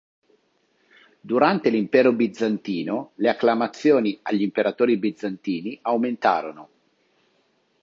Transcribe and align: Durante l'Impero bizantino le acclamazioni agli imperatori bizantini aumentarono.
Durante 1.21 1.69
l'Impero 1.69 2.11
bizantino 2.11 3.11
le 3.17 3.29
acclamazioni 3.29 4.17
agli 4.23 4.41
imperatori 4.41 4.97
bizantini 4.97 5.77
aumentarono. 5.83 6.69